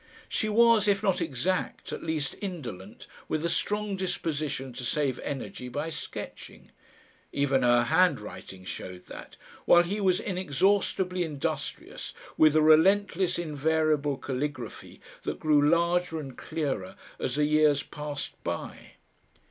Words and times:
She 0.27 0.49
was, 0.49 0.87
if 0.87 1.03
not 1.03 1.21
exact, 1.21 1.93
at 1.93 2.01
least 2.01 2.35
indolent, 2.41 3.05
with 3.27 3.45
a 3.45 3.49
strong 3.49 3.95
disposition 3.95 4.73
to 4.73 4.83
save 4.83 5.19
energy 5.19 5.69
by 5.69 5.91
sketching 5.91 6.71
even 7.31 7.61
her 7.61 7.83
handwriting 7.83 8.65
showed 8.65 9.05
that 9.05 9.37
while 9.65 9.83
he 9.83 10.01
was 10.01 10.19
inexhaustibly 10.19 11.21
industrious 11.23 12.15
with 12.35 12.55
a 12.55 12.63
relentless 12.63 13.37
invariable 13.37 14.17
calligraphy 14.17 15.01
that 15.21 15.39
grew 15.39 15.69
larger 15.69 16.19
and 16.19 16.35
clearer 16.35 16.95
as 17.19 17.35
the 17.35 17.45
years 17.45 17.83
passed 17.83 18.43
by. 18.43 18.93